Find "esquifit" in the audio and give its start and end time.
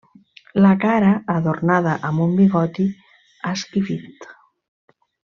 3.53-4.27